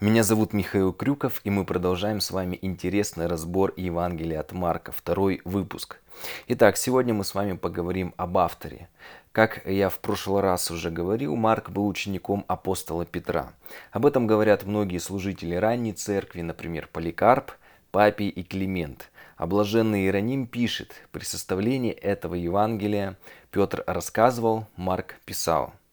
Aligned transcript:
Меня 0.00 0.24
зовут 0.24 0.52
Михаил 0.52 0.92
Крюков, 0.92 1.40
и 1.44 1.50
мы 1.50 1.64
продолжаем 1.64 2.20
с 2.20 2.32
вами 2.32 2.58
интересный 2.60 3.28
разбор 3.28 3.72
Евангелия 3.76 4.40
от 4.40 4.50
Марка, 4.50 4.90
второй 4.90 5.40
выпуск. 5.44 6.00
Итак, 6.48 6.76
сегодня 6.76 7.14
мы 7.14 7.22
с 7.22 7.32
вами 7.32 7.52
поговорим 7.52 8.12
об 8.16 8.36
авторе. 8.36 8.88
Как 9.30 9.64
я 9.64 9.88
в 9.88 10.00
прошлый 10.00 10.42
раз 10.42 10.68
уже 10.72 10.90
говорил, 10.90 11.36
Марк 11.36 11.70
был 11.70 11.86
учеником 11.86 12.44
апостола 12.48 13.06
Петра. 13.06 13.52
Об 13.92 14.04
этом 14.04 14.26
говорят 14.26 14.64
многие 14.64 14.98
служители 14.98 15.54
ранней 15.54 15.92
церкви, 15.92 16.40
например, 16.40 16.88
Поликарп, 16.92 17.52
Папий 17.92 18.28
и 18.28 18.42
Климент. 18.42 19.12
А 19.36 19.46
блаженный 19.46 20.02
Иероним 20.02 20.48
пишет, 20.48 20.92
при 21.12 21.22
составлении 21.22 21.92
этого 21.92 22.34
Евангелия 22.34 23.16
Петр 23.52 23.84
рассказывал, 23.86 24.66
Марк 24.74 25.20
писал– 25.24 25.72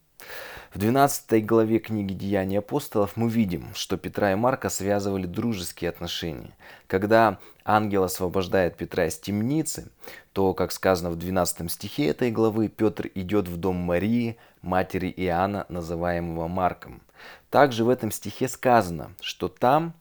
в 0.74 0.78
12 0.78 1.44
главе 1.44 1.78
книги 1.78 2.14
«Деяния 2.14 2.60
апостолов» 2.60 3.16
мы 3.16 3.28
видим, 3.28 3.68
что 3.74 3.98
Петра 3.98 4.32
и 4.32 4.36
Марка 4.36 4.70
связывали 4.70 5.26
дружеские 5.26 5.90
отношения. 5.90 6.56
Когда 6.86 7.38
ангел 7.62 8.04
освобождает 8.04 8.76
Петра 8.76 9.06
из 9.06 9.18
темницы, 9.18 9.90
то, 10.32 10.54
как 10.54 10.72
сказано 10.72 11.10
в 11.10 11.16
12 11.16 11.70
стихе 11.70 12.06
этой 12.06 12.30
главы, 12.30 12.68
Петр 12.68 13.10
идет 13.14 13.48
в 13.48 13.58
дом 13.58 13.76
Марии, 13.76 14.38
матери 14.62 15.12
Иоанна, 15.14 15.66
называемого 15.68 16.48
Марком. 16.48 17.02
Также 17.50 17.84
в 17.84 17.90
этом 17.90 18.10
стихе 18.10 18.48
сказано, 18.48 19.10
что 19.20 19.48
там 19.48 19.92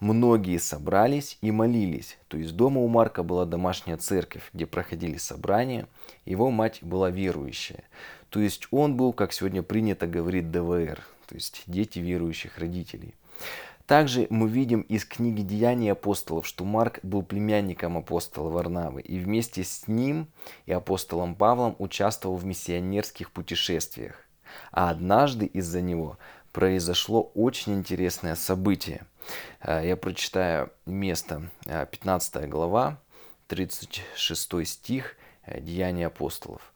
многие 0.00 0.58
собрались 0.58 1.38
и 1.40 1.50
молились. 1.50 2.18
То 2.28 2.36
есть 2.36 2.56
дома 2.56 2.80
у 2.80 2.88
Марка 2.88 3.22
была 3.22 3.44
домашняя 3.44 3.96
церковь, 3.96 4.48
где 4.52 4.66
проходили 4.66 5.16
собрания. 5.16 5.86
Его 6.24 6.50
мать 6.50 6.78
была 6.82 7.10
верующая. 7.10 7.84
То 8.30 8.40
есть 8.40 8.68
он 8.70 8.96
был, 8.96 9.12
как 9.12 9.32
сегодня 9.32 9.62
принято 9.62 10.06
говорить, 10.06 10.50
ДВР, 10.50 11.00
то 11.26 11.34
есть 11.34 11.62
дети 11.66 11.98
верующих 11.98 12.58
родителей. 12.58 13.14
Также 13.86 14.26
мы 14.30 14.48
видим 14.48 14.80
из 14.80 15.04
книги 15.04 15.42
«Деяний 15.42 15.92
апостолов», 15.92 16.46
что 16.46 16.64
Марк 16.64 17.00
был 17.02 17.22
племянником 17.22 17.98
апостола 17.98 18.48
Варнавы 18.48 19.02
и 19.02 19.18
вместе 19.18 19.62
с 19.62 19.86
ним 19.86 20.28
и 20.64 20.72
апостолом 20.72 21.34
Павлом 21.34 21.76
участвовал 21.78 22.36
в 22.36 22.46
миссионерских 22.46 23.30
путешествиях. 23.30 24.26
А 24.72 24.88
однажды 24.88 25.44
из-за 25.46 25.82
него 25.82 26.18
произошло 26.52 27.30
очень 27.34 27.74
интересное 27.74 28.36
событие. 28.36 29.04
Э, 29.60 29.82
я 29.84 29.96
прочитаю 29.96 30.70
место, 30.86 31.50
15 31.64 32.36
э, 32.36 32.46
глава, 32.46 32.98
36 33.48 34.66
стих 34.66 35.16
э, 35.46 35.60
Деяний 35.60 36.06
апостолов. 36.06 36.72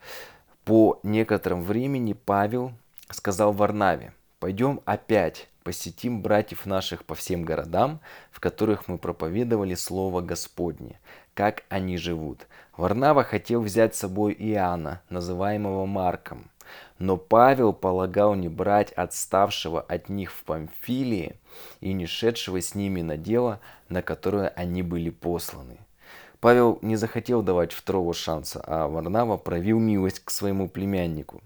По 0.64 1.00
некотором 1.02 1.62
времени 1.62 2.12
Павел 2.12 2.72
сказал 3.10 3.52
Варнаве, 3.52 4.12
пойдем 4.38 4.80
опять 4.84 5.48
посетим 5.68 6.22
братьев 6.22 6.64
наших 6.64 7.04
по 7.04 7.14
всем 7.14 7.44
городам, 7.44 8.00
в 8.30 8.40
которых 8.40 8.88
мы 8.88 8.96
проповедовали 8.96 9.74
Слово 9.74 10.22
Господне, 10.22 10.98
как 11.34 11.64
они 11.68 11.98
живут. 11.98 12.46
Варнава 12.78 13.22
хотел 13.22 13.60
взять 13.60 13.94
с 13.94 13.98
собой 13.98 14.32
Иоанна, 14.32 15.02
называемого 15.10 15.84
Марком. 15.84 16.50
Но 16.98 17.16
Павел 17.16 17.72
полагал 17.72 18.34
не 18.34 18.48
брать 18.48 18.92
отставшего 18.92 19.80
от 19.80 20.08
них 20.08 20.32
в 20.32 20.42
Памфилии 20.44 21.36
и 21.80 21.92
не 21.92 22.06
шедшего 22.06 22.60
с 22.60 22.74
ними 22.74 23.02
на 23.02 23.16
дело, 23.16 23.60
на 23.88 24.02
которое 24.02 24.48
они 24.48 24.82
были 24.82 25.10
посланы. 25.10 25.78
Павел 26.40 26.78
не 26.82 26.94
захотел 26.94 27.42
давать 27.42 27.72
второго 27.72 28.14
шанса, 28.14 28.62
а 28.64 28.86
Варнава 28.86 29.36
проявил 29.36 29.80
милость 29.80 30.20
к 30.20 30.30
своему 30.30 30.68
племяннику. 30.68 31.42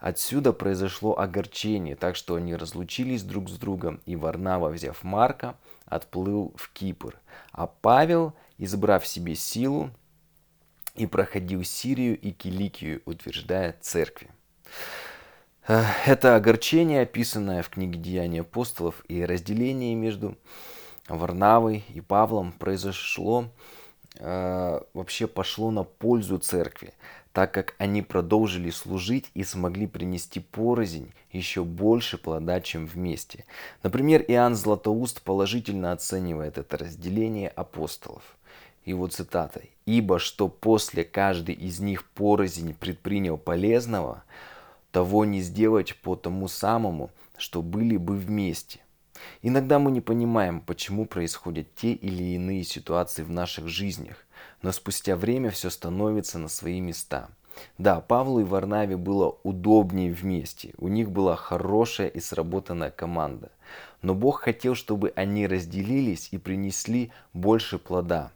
Отсюда 0.00 0.52
произошло 0.52 1.18
огорчение, 1.18 1.96
так 1.96 2.14
что 2.14 2.34
они 2.34 2.54
разлучились 2.54 3.22
друг 3.22 3.48
с 3.48 3.56
другом, 3.56 4.00
и 4.04 4.16
Варнава, 4.16 4.68
взяв 4.68 5.02
Марка, 5.02 5.56
отплыл 5.86 6.52
в 6.56 6.70
Кипр. 6.72 7.18
А 7.52 7.66
Павел, 7.66 8.34
избрав 8.58 9.06
себе 9.06 9.34
силу, 9.34 9.90
и 10.94 11.06
проходил 11.06 11.64
Сирию 11.64 12.18
и 12.18 12.30
Киликию, 12.30 13.02
утверждая 13.06 13.74
церкви. 13.80 14.30
Это 15.66 16.36
огорчение, 16.36 17.02
описанное 17.02 17.62
в 17.62 17.70
книге 17.70 17.98
«Деяния 17.98 18.42
апостолов», 18.42 19.02
и 19.08 19.24
разделение 19.24 19.94
между 19.94 20.36
Варнавой 21.08 21.84
и 21.88 22.00
Павлом 22.00 22.52
произошло 22.52 23.50
Э, 24.16 24.80
вообще 24.92 25.26
пошло 25.26 25.70
на 25.70 25.82
пользу 25.82 26.38
церкви, 26.38 26.94
так 27.32 27.52
как 27.52 27.74
они 27.78 28.00
продолжили 28.00 28.70
служить 28.70 29.28
и 29.34 29.42
смогли 29.42 29.88
принести 29.88 30.38
порознь 30.38 31.12
еще 31.32 31.64
больше 31.64 32.16
плода, 32.16 32.60
чем 32.60 32.86
вместе. 32.86 33.44
Например, 33.82 34.24
Иоанн 34.28 34.54
Златоуст 34.54 35.22
положительно 35.22 35.90
оценивает 35.90 36.58
это 36.58 36.78
разделение 36.78 37.48
апостолов. 37.48 38.22
Его 38.84 39.08
цитата. 39.08 39.62
«Ибо 39.86 40.18
что 40.18 40.46
после 40.48 41.04
каждый 41.04 41.54
из 41.54 41.80
них 41.80 42.04
порознь 42.10 42.74
предпринял 42.74 43.36
полезного, 43.36 44.22
того 44.94 45.24
не 45.24 45.40
сделать 45.40 45.96
по 46.02 46.14
тому 46.14 46.46
самому, 46.46 47.10
что 47.36 47.62
были 47.62 47.96
бы 47.96 48.14
вместе. 48.16 48.78
Иногда 49.42 49.80
мы 49.80 49.90
не 49.90 50.00
понимаем, 50.00 50.60
почему 50.60 51.04
происходят 51.04 51.66
те 51.74 51.94
или 51.94 52.22
иные 52.36 52.62
ситуации 52.62 53.24
в 53.24 53.30
наших 53.30 53.66
жизнях, 53.66 54.24
но 54.62 54.70
спустя 54.70 55.16
время 55.16 55.50
все 55.50 55.68
становится 55.68 56.38
на 56.38 56.46
свои 56.46 56.80
места. 56.80 57.28
Да, 57.76 58.00
Павлу 58.00 58.38
и 58.38 58.44
Варнаве 58.44 58.96
было 58.96 59.36
удобнее 59.42 60.12
вместе, 60.12 60.74
у 60.78 60.86
них 60.86 61.10
была 61.10 61.34
хорошая 61.34 62.06
и 62.06 62.20
сработанная 62.20 62.92
команда. 62.92 63.50
Но 64.00 64.14
Бог 64.14 64.42
хотел, 64.42 64.76
чтобы 64.76 65.12
они 65.16 65.48
разделились 65.48 66.28
и 66.30 66.38
принесли 66.38 67.10
больше 67.32 67.80
плода. 67.80 68.30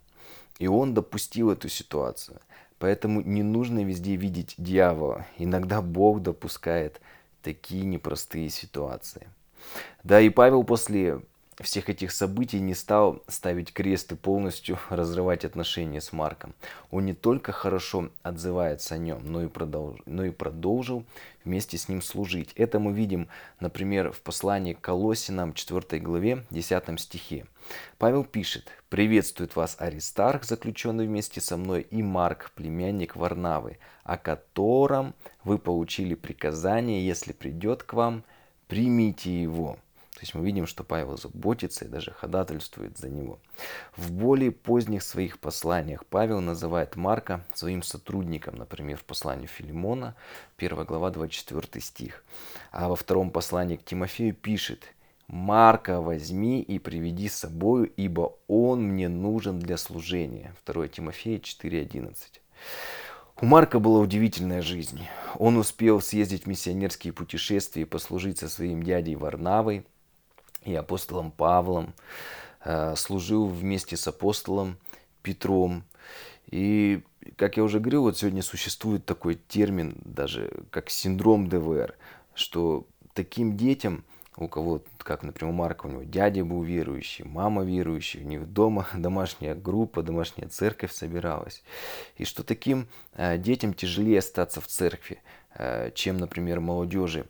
И 0.59 0.67
Он 0.67 0.93
допустил 0.93 1.53
эту 1.53 1.69
ситуацию. 1.69 2.41
Поэтому 2.79 3.23
не 3.23 3.43
нужно 3.43 3.85
везде 3.85 4.17
видеть 4.17 4.55
дьявола. 4.57 5.27
Иногда 5.37 5.83
Бог 5.83 6.23
допускает 6.23 7.01
такие 7.43 7.85
непростые 7.85 8.51
ситуации. 8.51 9.27
Да 10.05 10.21
и 10.21 10.29
Павел 10.29 10.63
после 10.65 11.21
всех 11.65 11.89
этих 11.89 12.13
событий 12.13 12.61
не 12.61 12.75
стал 12.75 13.23
ставить 13.27 13.73
крест 13.73 14.13
и 14.13 14.17
полностью 14.17 14.79
разрывать 14.91 15.45
отношения 15.45 16.01
с 16.01 16.13
Марком. 16.13 16.55
Он 16.91 17.05
не 17.05 17.15
только 17.15 17.53
хорошо 17.53 18.11
отзывается 18.23 18.95
о 18.95 18.99
нем, 18.99 19.21
но 19.25 19.43
и, 19.43 19.49
продолж... 19.49 20.01
но 20.07 20.25
и 20.25 20.31
продолжил 20.31 21.05
вместе 21.45 21.77
с 21.77 21.89
ним 21.89 22.01
служить. 22.01 22.53
Это 22.55 22.79
мы 22.79 22.93
видим, 22.93 23.29
например, 23.59 24.13
в 24.13 24.21
послании 24.21 24.75
к 24.75 24.81
Колосинам 24.81 25.53
4 25.53 26.01
главе 26.01 26.45
10 26.51 27.01
стихе. 27.01 27.47
Павел 27.99 28.25
пишет, 28.25 28.69
«Приветствует 28.89 29.57
вас 29.57 29.77
Аристарх, 29.79 30.45
заключенный 30.45 31.07
вместе 31.07 31.41
со 31.41 31.57
мной, 31.57 31.83
и 31.83 32.03
Марк, 32.03 32.53
племянник 32.55 33.17
Варнавы, 33.17 33.79
о 34.05 34.17
котором 34.17 35.15
вы 35.43 35.59
получили 35.59 36.15
приказание, 36.15 37.05
если 37.05 37.33
придет 37.33 37.83
к 37.83 37.95
вам, 37.95 38.23
примите 38.69 39.43
его. 39.43 39.79
То 40.19 40.23
есть 40.23 40.35
мы 40.35 40.45
видим, 40.45 40.67
что 40.67 40.83
Павел 40.83 41.17
заботится 41.17 41.85
и 41.85 41.89
даже 41.89 42.11
ходатайствует 42.11 42.99
за 42.99 43.09
него. 43.09 43.39
В 43.97 44.11
более 44.11 44.51
поздних 44.51 45.05
своих 45.05 45.39
посланиях 45.39 46.05
Павел 46.07 46.41
называет 46.41 46.97
Марка 46.97 47.45
своим 47.55 47.85
сотрудником, 47.85 48.57
например, 48.57 48.97
в 48.97 49.05
послании 49.05 49.47
Филимона, 49.47 50.17
1 50.57 50.85
глава, 50.87 51.11
24 51.11 51.81
стих. 51.81 52.25
А 52.73 52.89
во 52.89 52.97
втором 52.97 53.31
послании 53.31 53.77
к 53.77 53.85
Тимофею 53.85 54.35
пишет, 54.35 54.93
«Марка 55.29 56.01
возьми 56.01 56.63
и 56.63 56.81
приведи 56.81 57.29
с 57.29 57.37
собою, 57.37 57.89
ибо 57.97 58.35
он 58.49 58.83
мне 58.89 59.09
нужен 59.09 59.61
для 59.61 59.77
служения». 59.77 60.53
2 60.67 60.89
Тимофея 60.89 61.39
4.11. 61.39 62.41
У 63.41 63.47
Марка 63.47 63.79
была 63.79 64.01
удивительная 64.01 64.63
жизнь. 64.63 64.99
Он 65.37 65.59
успел 65.59 66.01
съездить 66.01 66.43
в 66.43 66.47
миссионерские 66.49 67.13
путешествия 67.13 67.83
и 67.83 67.85
послужить 67.85 68.39
со 68.39 68.49
своим 68.49 68.83
дядей 68.83 69.15
Варнавой 69.15 69.87
и 70.73 70.75
апостолом 70.75 71.31
Павлом. 71.31 71.95
Э, 72.65 72.95
служил 72.97 73.47
вместе 73.47 73.97
с 73.97 74.07
апостолом 74.09 74.79
Петром. 75.23 75.85
И, 76.51 77.03
как 77.37 77.57
я 77.57 77.65
уже 77.65 77.81
говорил, 77.81 78.03
вот 78.03 78.19
сегодня 78.19 78.43
существует 78.43 79.05
такой 79.05 79.35
термин, 79.35 79.97
даже 80.05 80.51
как 80.71 80.91
синдром 80.91 81.49
ДВР, 81.49 81.95
что 82.35 82.87
таким 83.15 83.57
детям– 83.57 84.05
у 84.39 84.49
кого, 84.49 84.83
как, 84.99 85.23
например, 85.23 85.53
у 85.53 85.57
Марка, 85.57 85.87
у 85.87 85.91
него 85.91 86.03
дядя 86.05 86.45
был 86.45 86.63
верующий, 86.63 87.25
мама 87.25 87.65
верующая, 87.65 88.23
у 88.23 88.27
них 88.27 88.47
дома 88.53 88.87
домашняя 88.95 89.55
группа, 89.55 90.03
домашняя 90.03 90.49
церковь 90.49 90.93
собиралась. 90.93 91.63
И 92.17 92.25
что 92.25 92.43
таким 92.45 92.89
э, 93.15 93.37
детям 93.39 93.75
тяжелее 93.75 94.21
остаться 94.21 94.61
в 94.61 94.67
церкви, 94.67 95.21
э, 95.55 95.91
чем, 95.95 96.19
например, 96.19 96.61
молодежи 96.61 97.27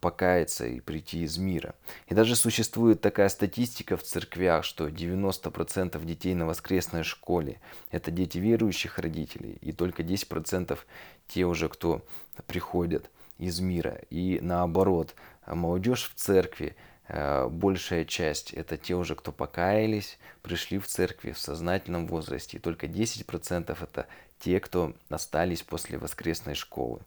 покаяться 0.00 0.66
и 0.66 0.80
прийти 0.80 1.22
из 1.22 1.38
мира. 1.38 1.74
И 2.06 2.14
даже 2.14 2.36
существует 2.36 3.00
такая 3.00 3.28
статистика 3.28 3.96
в 3.96 4.02
церквях, 4.02 4.64
что 4.64 4.88
90% 4.88 6.04
детей 6.04 6.34
на 6.34 6.46
воскресной 6.46 7.02
школе– 7.02 7.60
это 7.90 8.10
дети 8.10 8.38
верующих 8.38 8.98
родителей, 8.98 9.58
и 9.60 9.72
только 9.72 10.02
10% 10.02 10.78
те 11.28 11.44
уже, 11.44 11.68
кто 11.68 12.04
приходят 12.46 13.10
из 13.38 13.60
мира. 13.60 14.00
И 14.10 14.38
наоборот, 14.40 15.14
молодежь 15.46 16.10
в 16.14 16.18
церкви 16.18 16.76
большая 17.50 18.04
часть 18.04 18.52
это 18.52 18.76
те 18.76 18.94
уже, 18.94 19.14
кто 19.14 19.32
покаялись, 19.32 20.18
пришли 20.42 20.78
в 20.78 20.86
церкви 20.86 21.32
в 21.32 21.38
сознательном 21.38 22.06
возрасте, 22.06 22.56
и 22.56 22.60
только 22.60 22.86
10% 22.86 23.76
это 23.80 24.06
те, 24.38 24.58
кто 24.60 24.94
остались 25.08 25.62
после 25.62 25.98
воскресной 25.98 26.54
школы. 26.54 27.00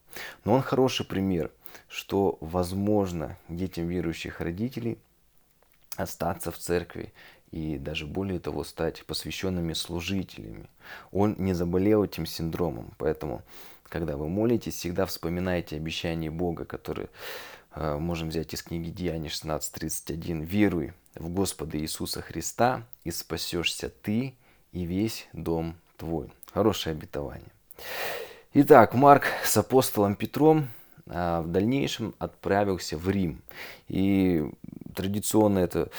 Но 0.44 0.54
он 0.54 0.62
хороший 0.62 1.06
пример, 1.06 1.52
что 1.88 2.38
возможно 2.40 3.38
детям 3.50 3.88
верующих 3.88 4.40
родителей 4.42 4.98
остаться 5.98 6.52
в 6.52 6.58
церкви 6.58 7.14
и 7.52 7.78
даже 7.78 8.06
более 8.06 8.40
того 8.40 8.64
стать 8.64 9.06
посвященными 9.06 9.74
служителями. 9.74 10.68
Он 11.12 11.36
не 11.38 11.54
заболел 11.54 12.04
этим 12.04 12.26
синдромом, 12.26 12.94
поэтому 12.98 13.44
когда 13.90 14.18
вы 14.18 14.28
молитесь, 14.28 14.76
всегда 14.76 15.06
вспоминайте 15.06 15.76
обещание 15.76 16.32
Бога, 16.32 16.66
которое 16.66 17.06
э, 17.06 17.10
можем 17.76 18.30
взять 18.30 18.54
из 18.54 18.64
книги 18.64 18.90
Деяний 18.90 19.30
16.31. 19.30 20.44
«Веруй 20.46 20.94
в 21.16 21.30
Господа 21.30 21.78
Иисуса 21.78 22.22
Христа, 22.22 22.84
и 23.04 23.12
спасешься 23.12 23.90
ты 23.90 24.36
и 24.72 24.86
весь 24.86 25.28
дом 25.34 25.76
твой». 25.98 26.32
Хорошее 26.54 26.94
обетование. 26.94 27.52
Итак, 28.54 28.94
Марк 28.94 29.26
с 29.44 29.58
апостолом 29.58 30.16
Петром 30.16 30.70
а, 31.08 31.42
в 31.42 31.48
дальнейшем 31.48 32.16
отправился 32.18 32.98
в 32.98 33.10
Рим. 33.10 33.42
И 33.90 34.50
традиционно 34.94 35.60
это 35.60 35.92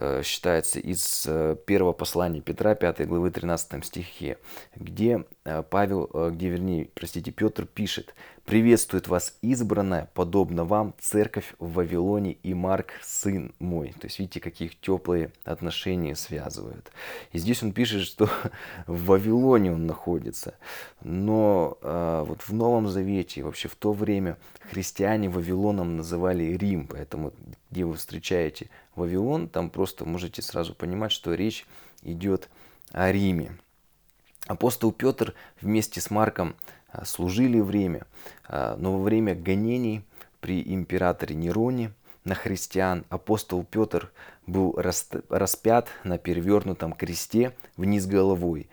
Э, 0.00 0.22
считается 0.22 0.78
из 0.78 1.24
э, 1.26 1.56
первого 1.66 1.92
послания 1.92 2.40
Петра, 2.40 2.76
5 2.76 3.08
главы 3.08 3.32
13 3.32 3.84
стихе, 3.84 4.38
где 4.76 5.24
э, 5.44 5.64
Павел, 5.68 6.30
где, 6.30 6.50
вернее, 6.50 6.88
простите, 6.94 7.32
Петр 7.32 7.66
пишет, 7.66 8.14
«Приветствует 8.48 9.08
вас 9.08 9.36
избранная, 9.42 10.08
подобно 10.14 10.64
вам, 10.64 10.94
церковь 10.98 11.54
в 11.58 11.74
Вавилоне 11.74 12.32
и 12.32 12.54
Марк, 12.54 12.92
сын 13.02 13.52
мой». 13.58 13.92
То 14.00 14.06
есть, 14.06 14.18
видите, 14.18 14.40
каких 14.40 14.80
теплые 14.80 15.32
отношения 15.44 16.16
связывают. 16.16 16.90
И 17.32 17.38
здесь 17.38 17.62
он 17.62 17.72
пишет, 17.72 18.04
что 18.04 18.30
в 18.86 19.04
Вавилоне 19.04 19.74
он 19.74 19.84
находится. 19.84 20.54
Но 21.02 21.76
э, 21.82 22.24
вот 22.26 22.40
в 22.40 22.54
Новом 22.54 22.88
Завете, 22.88 23.42
вообще 23.42 23.68
в 23.68 23.74
то 23.74 23.92
время, 23.92 24.38
христиане 24.70 25.28
Вавилоном 25.28 25.98
называли 25.98 26.44
Рим, 26.56 26.86
поэтому 26.86 27.34
где 27.70 27.84
вы 27.84 27.96
встречаете 27.96 28.70
Вавилон, 28.96 29.48
там 29.48 29.68
просто 29.68 30.06
можете 30.06 30.40
сразу 30.40 30.74
понимать, 30.74 31.12
что 31.12 31.34
речь 31.34 31.66
идет 32.02 32.48
о 32.92 33.12
Риме. 33.12 33.58
Апостол 34.46 34.90
Петр 34.92 35.34
вместе 35.60 36.00
с 36.00 36.10
Марком 36.10 36.56
служили 37.04 37.60
время, 37.60 38.06
а, 38.44 38.76
но 38.76 38.98
во 38.98 39.02
время 39.02 39.34
гонений 39.34 40.02
при 40.40 40.62
императоре 40.62 41.34
Нероне 41.34 41.92
на 42.24 42.34
христиан 42.34 43.04
апостол 43.08 43.64
Петр 43.64 44.10
был 44.46 44.78
распят 45.28 45.88
на 46.04 46.18
перевернутом 46.18 46.92
кресте 46.92 47.54
вниз 47.76 48.06
головой, 48.06 48.68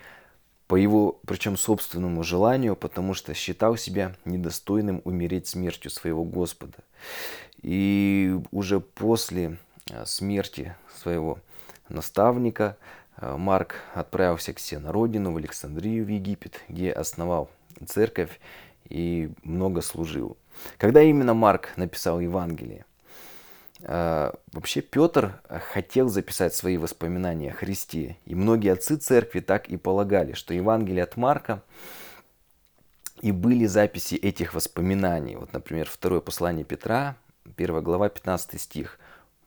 по 0.68 0.76
его, 0.76 1.20
причем 1.28 1.58
собственному 1.58 2.24
желанию, 2.24 2.76
потому 2.76 3.14
что 3.14 3.34
считал 3.34 3.78
себя 3.78 4.16
недостойным 4.26 5.02
умереть 5.04 5.48
смертью 5.48 5.92
своего 5.92 6.24
Господа. 6.24 6.80
И 7.62 8.36
уже 8.52 8.80
после 8.80 9.58
э, 9.90 10.06
смерти 10.06 10.76
своего 11.02 11.40
наставника 11.90 12.78
Марк 13.22 13.76
отправился 13.94 14.54
к 14.54 14.60
себе 14.60 14.80
на 14.80 14.92
родину, 14.92 15.32
в 15.32 15.38
Александрию, 15.38 16.06
в 16.06 16.10
Египет, 16.10 16.62
где 16.68 16.92
основал 16.92 17.50
церковь 17.88 18.40
и 18.90 19.32
много 19.44 19.82
служил. 19.82 20.38
Когда 20.78 21.02
именно 21.02 21.34
Марк 21.34 21.72
написал 21.76 22.20
Евангелие? 22.20 22.86
Э, 23.82 24.32
вообще 24.52 24.82
Петр 24.82 25.40
хотел 25.72 26.10
записать 26.10 26.56
свои 26.56 26.78
воспоминания 26.78 27.52
о 27.52 27.56
Христе, 27.56 28.18
и 28.26 28.36
многие 28.36 28.72
отцы 28.72 28.96
церкви 28.96 29.40
так 29.40 29.70
и 29.70 29.78
полагали, 29.78 30.34
что 30.34 30.54
Евангелие 30.54 31.04
от 31.04 31.18
Марка 31.18 31.62
и 33.22 33.32
были 33.32 33.66
записи 33.66 34.16
этих 34.16 34.54
воспоминаний. 34.54 35.36
Вот, 35.36 35.54
например, 35.54 35.90
второе 35.90 36.20
послание 36.20 36.66
Петра, 36.66 37.16
1 37.58 37.84
глава, 37.84 38.10
15 38.10 38.60
стих. 38.60 39.00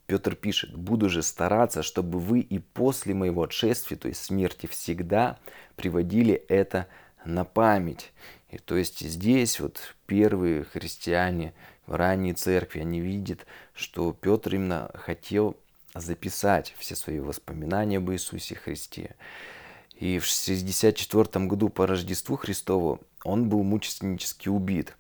Петр 0.07 0.35
пишет, 0.35 0.75
«Буду 0.75 1.11
же 1.11 1.23
стараться, 1.23 1.83
чтобы 1.83 2.19
вы 2.19 2.41
и 2.41 2.59
после 2.59 3.13
моего 3.13 3.43
отшествия, 3.43 3.99
то 3.99 4.09
есть 4.09 4.25
смерти, 4.25 4.67
всегда 4.67 5.39
приводили 5.77 6.33
это 6.49 6.87
на 7.25 7.45
память». 7.45 8.13
И 8.51 8.59
то 8.59 8.77
есть 8.77 9.01
здесь 9.01 9.61
вот 9.61 9.95
первые 10.07 10.65
христиане 10.65 11.53
в 11.87 11.95
ранней 11.95 12.33
церкви, 12.33 12.81
они 12.81 13.01
видят, 13.01 13.47
что 13.75 14.13
Петр 14.13 14.55
именно 14.55 14.91
хотел 14.95 15.57
записать 15.95 16.75
все 16.79 16.95
свои 16.95 17.21
воспоминания 17.21 17.99
об 17.99 18.11
Иисусе 18.11 18.55
Христе. 18.55 19.17
И 19.95 20.19
в 20.19 20.27
64 20.27 21.47
году 21.47 21.69
по 21.69 21.87
Рождеству 21.87 22.37
Христову 22.37 23.01
он 23.25 23.49
был 23.49 23.63
мученически 23.63 24.49
убит. 24.49 24.97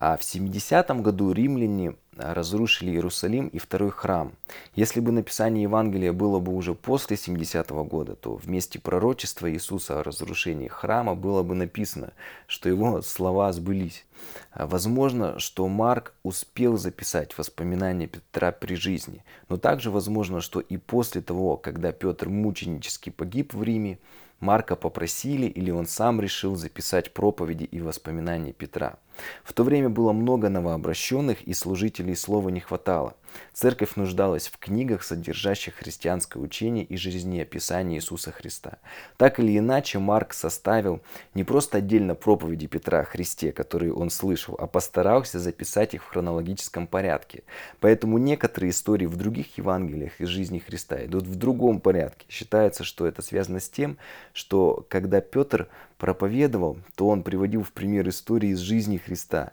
А 0.00 0.16
в 0.16 0.22
70 0.22 0.88
году 1.02 1.32
римляне 1.32 1.96
разрушили 2.16 2.92
Иерусалим 2.92 3.48
и 3.48 3.58
второй 3.58 3.90
храм. 3.90 4.32
Если 4.76 5.00
бы 5.00 5.10
написание 5.10 5.64
Евангелия 5.64 6.12
было 6.12 6.38
бы 6.38 6.54
уже 6.54 6.74
после 6.74 7.16
70 7.16 7.70
-го 7.72 7.84
года, 7.84 8.14
то 8.14 8.36
вместе 8.36 8.78
пророчества 8.78 9.50
Иисуса 9.50 9.98
о 9.98 10.04
разрушении 10.04 10.68
храма 10.68 11.16
было 11.16 11.42
бы 11.42 11.56
написано, 11.56 12.12
что 12.46 12.68
его 12.68 13.02
слова 13.02 13.52
сбылись. 13.52 14.06
Возможно, 14.54 15.40
что 15.40 15.66
Марк 15.66 16.14
успел 16.22 16.76
записать 16.76 17.36
воспоминания 17.36 18.06
Петра 18.06 18.52
при 18.52 18.76
жизни, 18.76 19.24
но 19.48 19.56
также 19.56 19.90
возможно, 19.90 20.40
что 20.40 20.60
и 20.60 20.76
после 20.76 21.22
того, 21.22 21.56
когда 21.56 21.90
Петр 21.90 22.28
мученически 22.28 23.10
погиб 23.10 23.52
в 23.52 23.64
Риме, 23.64 23.98
Марка 24.40 24.76
попросили 24.76 25.46
или 25.46 25.72
он 25.72 25.86
сам 25.86 26.20
решил 26.20 26.54
записать 26.54 27.12
проповеди 27.12 27.64
и 27.64 27.80
воспоминания 27.80 28.52
Петра. 28.52 28.96
В 29.44 29.52
то 29.52 29.64
время 29.64 29.88
было 29.88 30.12
много 30.12 30.48
новообращенных 30.48 31.42
и 31.42 31.54
служителей 31.54 32.16
слова 32.16 32.48
не 32.48 32.60
хватало. 32.60 33.14
Церковь 33.52 33.96
нуждалась 33.96 34.48
в 34.48 34.58
книгах, 34.58 35.02
содержащих 35.02 35.74
христианское 35.74 36.38
учение 36.38 36.84
и 36.84 36.96
жизнеописание 36.96 37.98
Иисуса 37.98 38.30
Христа. 38.30 38.78
Так 39.16 39.40
или 39.40 39.58
иначе, 39.58 39.98
Марк 39.98 40.32
составил 40.32 41.00
не 41.34 41.44
просто 41.44 41.78
отдельно 41.78 42.14
проповеди 42.14 42.66
Петра 42.66 43.00
о 43.00 43.04
Христе, 43.04 43.52
которые 43.52 43.92
он 43.92 44.10
слышал, 44.10 44.56
а 44.58 44.66
постарался 44.66 45.38
записать 45.38 45.94
их 45.94 46.04
в 46.04 46.08
хронологическом 46.08 46.86
порядке. 46.86 47.42
Поэтому 47.80 48.18
некоторые 48.18 48.70
истории 48.70 49.06
в 49.06 49.16
других 49.16 49.58
Евангелиях 49.58 50.20
из 50.20 50.28
жизни 50.28 50.58
Христа 50.58 51.04
идут 51.04 51.26
в 51.26 51.34
другом 51.36 51.80
порядке. 51.80 52.26
Считается, 52.28 52.84
что 52.84 53.06
это 53.06 53.22
связано 53.22 53.60
с 53.60 53.68
тем, 53.68 53.98
что 54.32 54.86
когда 54.88 55.20
Петр 55.20 55.68
проповедовал, 55.98 56.78
то 56.94 57.08
он 57.08 57.22
приводил 57.22 57.62
в 57.62 57.72
пример 57.72 58.08
истории 58.08 58.50
из 58.50 58.58
жизни 58.58 58.96
Христа. 58.96 59.52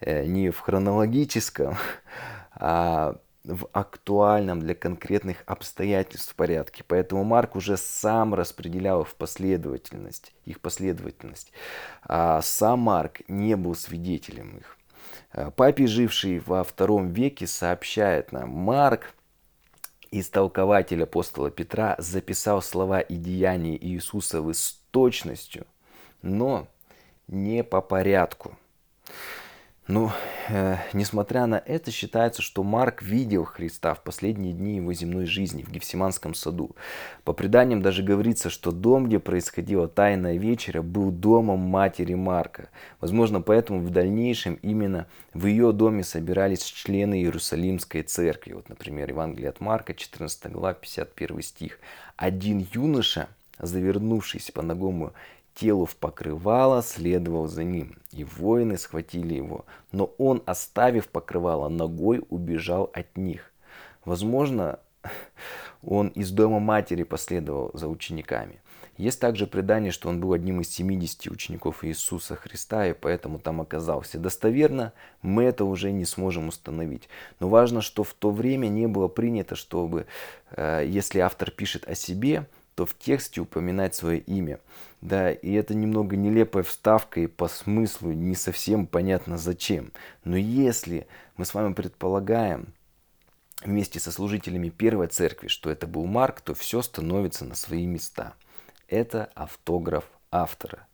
Э, 0.00 0.26
не 0.26 0.50
в 0.50 0.58
хронологическом, 0.60 1.76
а 2.54 3.16
в 3.44 3.68
актуальном 3.72 4.60
для 4.60 4.74
конкретных 4.74 5.42
обстоятельств 5.46 6.34
порядке. 6.34 6.82
Поэтому 6.86 7.24
Марк 7.24 7.56
уже 7.56 7.76
сам 7.76 8.34
распределял 8.34 9.02
их 9.02 9.14
последовательность, 9.14 10.34
их 10.44 10.60
последовательность. 10.60 11.52
А 12.02 12.40
сам 12.42 12.80
Марк 12.80 13.20
не 13.28 13.54
был 13.56 13.74
свидетелем 13.74 14.58
их. 14.58 14.78
Э, 15.32 15.50
папе, 15.50 15.86
живший 15.86 16.40
во 16.40 16.64
втором 16.64 17.12
веке, 17.12 17.46
сообщает 17.46 18.32
нам, 18.32 18.50
Марк, 18.50 19.14
истолкователь 20.10 21.02
апостола 21.02 21.50
Петра, 21.50 21.96
записал 21.98 22.62
слова 22.62 23.00
и 23.00 23.16
деяния 23.16 23.76
Иисуса 23.76 24.42
с 24.52 24.80
точностью, 24.90 25.66
но 26.22 26.68
не 27.28 27.62
по 27.64 27.80
порядку. 27.80 28.56
Ну, 29.86 30.10
э, 30.48 30.76
несмотря 30.94 31.44
на 31.44 31.56
это, 31.56 31.90
считается, 31.90 32.40
что 32.40 32.62
Марк 32.62 33.02
видел 33.02 33.44
Христа 33.44 33.92
в 33.92 34.02
последние 34.02 34.54
дни 34.54 34.76
его 34.76 34.94
земной 34.94 35.26
жизни 35.26 35.62
в 35.62 35.70
Гефсиманском 35.70 36.32
саду. 36.32 36.74
По 37.22 37.34
преданиям 37.34 37.82
даже 37.82 38.02
говорится, 38.02 38.48
что 38.48 38.72
дом, 38.72 39.04
где 39.04 39.18
происходила 39.18 39.86
тайная 39.86 40.38
вечеря, 40.38 40.80
был 40.80 41.10
домом 41.10 41.60
матери 41.60 42.14
Марка. 42.14 42.70
Возможно, 42.98 43.42
поэтому 43.42 43.80
в 43.80 43.90
дальнейшем 43.90 44.54
именно 44.62 45.06
в 45.34 45.44
ее 45.44 45.70
доме 45.72 46.02
собирались 46.02 46.62
члены 46.62 47.20
Иерусалимской 47.20 48.04
церкви. 48.04 48.54
Вот, 48.54 48.70
например, 48.70 49.10
Евангелие 49.10 49.50
от 49.50 49.60
Марка, 49.60 49.92
14 49.92 50.50
глава, 50.50 50.72
51 50.72 51.42
стих. 51.42 51.78
«Один 52.16 52.66
юноша, 52.72 53.28
завернувшись 53.58 54.50
по 54.50 54.62
ногому 54.62 55.12
телу 55.54 55.86
в 55.86 55.96
покрывало, 55.96 56.82
следовал 56.82 57.48
за 57.48 57.64
ним, 57.64 57.98
и 58.12 58.24
воины 58.24 58.76
схватили 58.76 59.34
его, 59.34 59.64
но 59.92 60.06
он, 60.18 60.42
оставив 60.46 61.08
покрывало 61.08 61.68
ногой, 61.68 62.24
убежал 62.28 62.90
от 62.92 63.16
них. 63.16 63.52
Возможно, 64.04 64.80
он 65.82 66.08
из 66.08 66.30
дома 66.30 66.60
матери 66.60 67.02
последовал 67.02 67.70
за 67.74 67.88
учениками. 67.88 68.60
Есть 68.96 69.18
также 69.18 69.48
предание, 69.48 69.90
что 69.90 70.08
он 70.08 70.20
был 70.20 70.32
одним 70.32 70.60
из 70.60 70.70
70 70.70 71.26
учеников 71.26 71.84
Иисуса 71.84 72.36
Христа, 72.36 72.86
и 72.86 72.92
поэтому 72.92 73.40
там 73.40 73.60
оказался. 73.60 74.18
Достоверно 74.18 74.92
мы 75.20 75.44
это 75.44 75.64
уже 75.64 75.90
не 75.90 76.04
сможем 76.04 76.46
установить. 76.46 77.08
Но 77.40 77.48
важно, 77.48 77.80
что 77.80 78.04
в 78.04 78.14
то 78.14 78.30
время 78.30 78.68
не 78.68 78.86
было 78.86 79.08
принято, 79.08 79.56
чтобы, 79.56 80.06
э, 80.52 80.84
если 80.86 81.18
автор 81.18 81.50
пишет 81.50 81.88
о 81.88 81.96
себе, 81.96 82.46
то 82.74 82.86
в 82.86 82.96
тексте 82.98 83.40
упоминать 83.40 83.94
свое 83.94 84.18
имя. 84.18 84.60
Да, 85.00 85.30
и 85.30 85.52
это 85.52 85.74
немного 85.74 86.16
нелепая 86.16 86.62
вставка 86.62 87.20
и 87.20 87.26
по 87.26 87.48
смыслу 87.48 88.12
не 88.12 88.34
совсем 88.34 88.86
понятно 88.86 89.38
зачем. 89.38 89.92
Но 90.24 90.36
если 90.36 91.06
мы 91.36 91.44
с 91.44 91.54
вами 91.54 91.74
предполагаем, 91.74 92.74
вместе 93.62 94.00
со 94.00 94.12
служителями 94.12 94.68
первой 94.68 95.06
церкви, 95.06 95.48
что 95.48 95.70
это 95.70 95.86
был 95.86 96.04
Марк, 96.06 96.40
то 96.40 96.54
все 96.54 96.82
становится 96.82 97.44
на 97.44 97.54
свои 97.54 97.86
места. 97.86 98.34
Это 98.88 99.30
автограф 99.34 100.04
автора. 100.30 100.86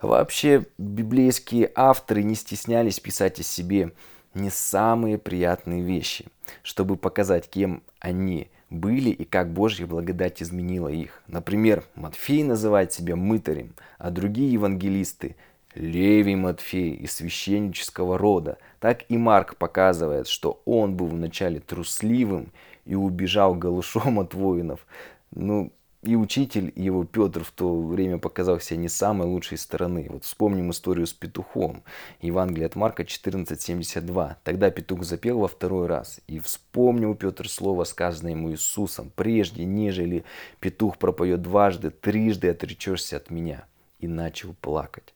Вообще, 0.00 0.66
библейские 0.78 1.70
авторы 1.74 2.22
не 2.22 2.34
стеснялись 2.34 3.00
писать 3.00 3.40
о 3.40 3.42
себе 3.42 3.92
не 4.34 4.50
самые 4.50 5.16
приятные 5.18 5.82
вещи, 5.82 6.26
чтобы 6.62 6.96
показать, 6.96 7.48
кем 7.48 7.82
они 8.00 8.50
были 8.70 9.10
и 9.10 9.24
как 9.24 9.52
Божья 9.52 9.86
благодать 9.86 10.42
изменила 10.42 10.88
их. 10.88 11.22
Например, 11.26 11.84
Матфей 11.94 12.42
называет 12.42 12.92
себя 12.92 13.16
мытарем, 13.16 13.74
а 13.98 14.10
другие 14.10 14.52
евангелисты 14.52 15.36
Левий 15.74 16.36
Матфей 16.36 16.94
из 16.94 17.12
священнического 17.14 18.16
рода. 18.16 18.58
Так 18.80 19.04
и 19.08 19.16
Марк 19.16 19.56
показывает, 19.56 20.28
что 20.28 20.62
он 20.64 20.96
был 20.96 21.06
вначале 21.06 21.60
трусливым 21.60 22.52
и 22.84 22.94
убежал 22.94 23.54
голышом 23.54 24.20
от 24.20 24.34
воинов. 24.34 24.86
Ну, 25.34 25.72
и 26.04 26.16
учитель 26.16 26.72
его 26.76 27.04
Петр 27.04 27.42
в 27.44 27.50
то 27.50 27.80
время 27.82 28.18
показался 28.18 28.76
не 28.76 28.88
самой 28.88 29.26
лучшей 29.26 29.58
стороны. 29.58 30.06
Вот 30.10 30.24
вспомним 30.24 30.70
историю 30.70 31.06
с 31.06 31.12
петухом. 31.12 31.82
Евангелие 32.20 32.66
от 32.66 32.76
Марка 32.76 33.02
14.72. 33.02 34.36
Тогда 34.44 34.70
петух 34.70 35.04
запел 35.04 35.40
во 35.40 35.48
второй 35.48 35.86
раз. 35.86 36.20
И 36.26 36.38
вспомнил 36.38 37.14
Петр 37.14 37.48
слово, 37.48 37.84
сказанное 37.84 38.32
ему 38.32 38.50
Иисусом. 38.50 39.10
Прежде, 39.14 39.64
нежели 39.64 40.24
петух 40.60 40.98
пропоет 40.98 41.42
дважды, 41.42 41.90
трижды 41.90 42.48
отречешься 42.48 43.16
от 43.16 43.30
меня 43.30 43.66
и 43.98 44.06
начал 44.06 44.54
плакать. 44.60 45.14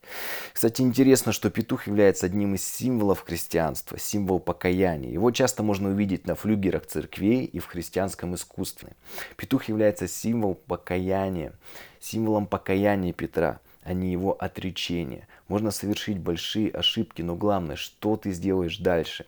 Кстати, 0.53 0.83
интересно, 0.83 1.33
что 1.33 1.51
петух 1.51 1.87
является 1.87 2.27
одним 2.27 2.55
из 2.55 2.65
символов 2.65 3.25
христианства, 3.25 3.99
символ 3.99 4.41
покаяния. 4.41 5.11
Его 5.11 5.31
часто 5.31 5.63
можно 5.63 5.91
увидеть 5.91 6.27
на 6.27 6.35
флюгерах 6.35 6.87
церквей 6.87 7.45
и 7.45 7.59
в 7.59 7.67
христианском 7.67 8.35
искусстве. 8.35 8.93
Петух 9.37 9.65
является 9.65 10.09
символом 10.09 10.57
покаяния, 10.67 11.53
символом 12.01 12.47
покаяния 12.47 13.13
Петра 13.13 13.61
а 13.89 13.95
не 13.95 14.13
его 14.13 14.33
отречения. 14.39 15.27
Можно 15.49 15.71
совершить 15.71 16.19
большие 16.19 16.71
ошибки, 16.71 17.23
но 17.23 17.35
главное, 17.37 17.77
что 17.77 18.19
ты 18.19 18.33
сделаешь 18.33 18.77
дальше. 18.77 19.25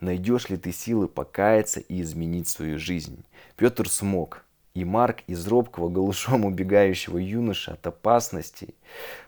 Найдешь 0.00 0.50
ли 0.50 0.58
ты 0.58 0.70
силы 0.70 1.08
покаяться 1.08 1.80
и 1.80 2.02
изменить 2.02 2.46
свою 2.46 2.78
жизнь? 2.78 3.24
Петр 3.56 3.88
смог. 3.88 4.44
И 4.74 4.84
Марк 4.84 5.22
из 5.26 5.46
робкого, 5.46 5.88
голышом 5.88 6.44
убегающего 6.44 7.18
юноша 7.18 7.72
от 7.72 7.86
опасностей, 7.86 8.74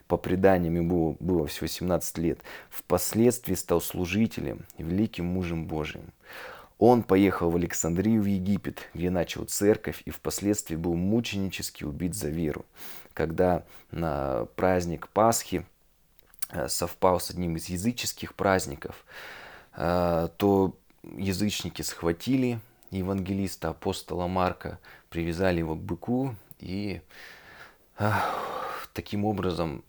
по 0.06 0.16
преданиям 0.16 0.76
ему 0.76 1.12
было, 1.12 1.16
было 1.20 1.46
всего 1.46 1.66
17 1.66 2.18
лет, 2.18 2.38
впоследствии 2.70 3.54
стал 3.54 3.80
служителем 3.80 4.64
и 4.78 4.82
великим 4.82 5.26
мужем 5.26 5.66
Божиим. 5.66 6.12
Он 6.78 7.02
поехал 7.02 7.50
в 7.50 7.56
Александрию 7.56 8.22
в 8.22 8.26
Египет, 8.26 8.88
где 8.94 9.10
начал 9.10 9.44
церковь 9.44 10.02
и 10.04 10.10
впоследствии 10.10 10.76
был 10.76 10.94
мученически 10.94 11.84
убит 11.84 12.14
за 12.14 12.28
веру. 12.28 12.64
Когда 13.12 13.64
на 13.90 14.46
праздник 14.56 15.08
Пасхи 15.08 15.64
э, 16.50 16.68
совпал 16.68 17.20
с 17.20 17.30
одним 17.30 17.56
из 17.56 17.68
языческих 17.68 18.34
праздников, 18.34 19.04
э, 19.76 20.28
то 20.36 20.76
язычники 21.16 21.82
схватили 21.82 22.60
евангелиста, 22.90 23.70
апостола 23.70 24.26
Марка, 24.26 24.78
привязали 25.14 25.60
его 25.60 25.76
к 25.76 25.78
быку, 25.78 26.34
и 26.58 27.00
ах, 27.96 28.88
таким 28.94 29.24
образом 29.24 29.84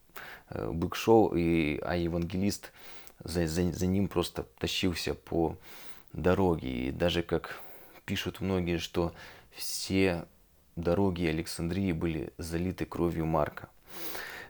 э, 0.51 0.70
бык 0.70 0.94
шел, 0.96 1.34
и, 1.36 1.79
а 1.82 1.96
евангелист 1.96 2.72
за, 3.24 3.48
за, 3.48 3.72
за 3.72 3.88
ним 3.88 4.08
просто 4.08 4.44
тащился 4.60 5.15
по 5.15 5.58
дороге. 6.13 6.70
И 6.70 6.91
даже 6.91 7.24
как 7.24 7.60
пишут 8.05 8.39
многие, 8.39 8.77
что 8.77 9.15
все 9.50 10.25
дороги 10.75 11.25
Александрии 11.25 11.91
были 11.91 12.32
залиты 12.38 12.86
кровью 12.86 13.25
Марка. 13.25 13.70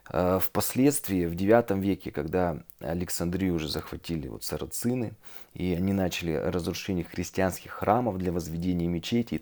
А 0.08 0.40
впоследствии, 0.40 1.26
в 1.26 1.32
IX 1.32 1.80
веке, 1.80 2.12
когда 2.12 2.62
Александрию 2.80 3.56
уже 3.56 3.70
захватили 3.70 4.28
вот 4.28 4.44
сарацины, 4.44 5.14
и 5.54 5.74
они 5.74 5.94
начали 5.94 6.34
разрушение 6.34 7.06
христианских 7.06 7.72
храмов 7.72 8.18
для 8.18 8.34
возведения 8.34 8.90
мечетей, 8.90 9.40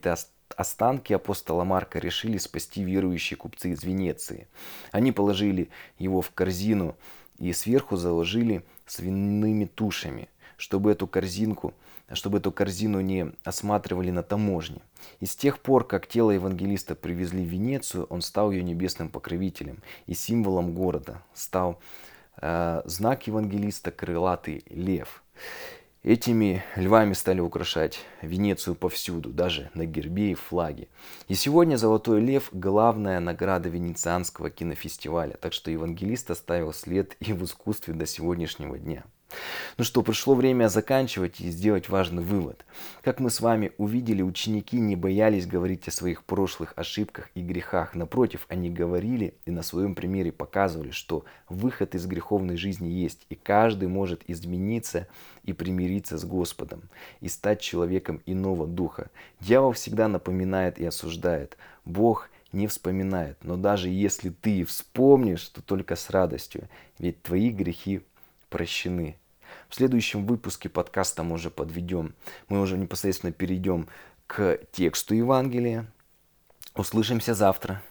останки 0.58 1.14
апостола 1.14 1.64
Марка 1.64 2.00
решили 2.00 2.38
спасти 2.38 2.84
верующие 2.84 3.38
купцы 3.38 3.72
из 3.72 3.84
Венеции. 3.84 4.48
Они 4.92 5.12
положили 5.12 5.70
его 6.00 6.22
в 6.22 6.32
корзину 6.32 6.96
и 7.38 7.52
сверху 7.54 7.96
заложили 7.96 8.64
свиными 8.86 9.66
тушами, 9.66 10.30
чтобы 10.58 10.92
эту 10.92 11.08
корзинку 11.08 11.74
чтобы 12.12 12.40
эту 12.40 12.52
корзину 12.52 13.02
не 13.02 13.32
осматривали 13.44 14.12
на 14.12 14.24
таможне. 14.24 14.82
И 15.20 15.26
с 15.26 15.36
тех 15.36 15.60
пор, 15.60 15.86
как 15.86 16.08
тело 16.08 16.32
евангелиста 16.32 16.96
привезли 16.96 17.44
в 17.44 17.48
Венецию, 17.48 18.06
он 18.10 18.22
стал 18.22 18.52
ее 18.52 18.64
небесным 18.64 19.10
покровителем 19.10 19.82
и 20.06 20.14
символом 20.14 20.74
города. 20.74 21.22
Стал 21.34 21.80
э, 22.38 22.82
знак 22.86 23.28
евангелиста 23.28 23.92
крылатый 23.92 24.64
лев. 24.70 25.24
Этими 26.04 26.66
львами 26.76 27.14
стали 27.14 27.40
украшать 27.40 28.02
Венецию 28.22 28.76
повсюду, 28.76 29.30
даже 29.30 29.72
на 29.74 29.86
гербе 29.86 30.32
и 30.32 30.36
флаге. 30.36 30.90
И 31.30 31.34
сегодня 31.34 31.78
«Золотой 31.78 32.20
лев»– 32.20 32.50
главная 32.52 33.22
награда 33.22 33.70
Венецианского 33.70 34.50
кинофестиваля, 34.50 35.38
так 35.40 35.54
что 35.54 35.72
евангелист 35.72 36.30
оставил 36.30 36.74
след 36.74 37.16
и 37.22 37.32
в 37.32 37.46
искусстве 37.46 37.94
до 37.94 38.06
сегодняшнего 38.06 38.78
дня. 38.78 39.06
Ну 39.78 39.84
что, 39.84 40.04
пришло 40.04 40.36
время 40.36 40.70
заканчивать 40.70 41.42
и 41.42 41.50
сделать 41.50 41.90
важный 41.90 42.24
вывод. 42.24 42.66
Как 43.02 43.20
мы 43.20 43.30
с 43.30 43.42
вами 43.42 43.72
увидели, 43.78 44.22
ученики 44.22 44.80
не 44.80 44.96
боялись 44.96 45.48
говорить 45.48 45.88
о 45.88 45.92
своих 45.92 46.24
прошлых 46.24 46.74
ошибках 46.76 47.30
и 47.36 47.42
грехах. 47.42 47.96
Напротив, 47.96 48.46
они 48.50 48.70
говорили 48.70 49.34
и 49.46 49.52
на 49.52 49.64
своем 49.64 49.96
примере 49.96 50.32
показывали, 50.32 50.92
что 50.92 51.26
выход 51.50 51.96
из 51.96 52.06
греховной 52.06 52.58
жизни 52.58 52.90
есть, 52.90 53.26
и 53.30 53.36
каждый 53.36 53.88
может 53.88 54.22
измениться 54.28 55.08
и 55.44 55.54
примириться 55.54 56.18
с 56.18 56.26
Господом, 56.26 56.84
и 57.20 57.28
стать 57.28 57.62
человеком 57.62 58.22
иного 58.26 58.68
духа. 58.68 59.10
Дьявол 59.40 59.74
всегда 59.74 60.08
напоминает 60.08 60.80
и 60.80 60.86
осуждает. 60.86 61.58
Бог 61.86 62.30
не 62.54 62.68
вспоминает, 62.68 63.38
но 63.44 63.58
даже 63.58 63.90
если 63.90 64.30
ты 64.30 64.64
вспомнишь, 64.64 65.48
то 65.50 65.62
только 65.62 65.96
с 65.96 66.10
радостью, 66.10 66.70
ведь 67.00 67.22
твои 67.24 67.50
грехи 67.50 68.02
прощены. 68.50 69.18
В 69.70 69.76
следующем 69.76 70.26
выпуске 70.26 70.70
подкаста 70.70 71.24
мы 71.24 71.36
уже 71.36 71.50
подведем, 71.50 72.16
мы 72.50 72.62
уже 72.62 72.78
непосредственно 72.78 73.32
перейдем 73.32 73.88
к 74.28 74.60
тексту 74.72 75.16
Евангелия. 75.16 75.88
Услышимся 76.76 77.34
завтра. 77.34 77.82